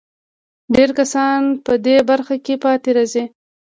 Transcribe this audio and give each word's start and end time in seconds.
ډېر 0.75 0.89
کسان 0.99 1.39
په 1.65 1.73
دې 1.85 1.97
برخه 2.09 2.35
کې 2.45 2.55
پاتې 2.63 2.89
راځي. 2.97 3.23